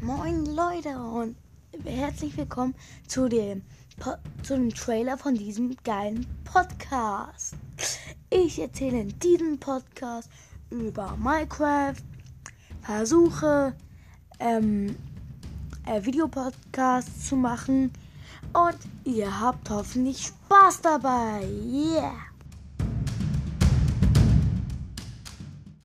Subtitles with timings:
[0.00, 1.36] Moin Leute und
[1.84, 2.74] herzlich willkommen
[3.08, 3.62] zu dem,
[3.98, 4.12] po
[4.44, 7.56] zu dem Trailer von diesem geilen Podcast.
[8.30, 10.30] Ich erzähle in diesem Podcast
[10.70, 11.96] über Minecraft,
[12.82, 13.74] versuche
[14.38, 14.94] ähm,
[15.84, 17.92] äh, Videopodcasts zu machen
[18.52, 21.44] und ihr habt hoffentlich Spaß dabei.
[21.66, 22.37] Yeah!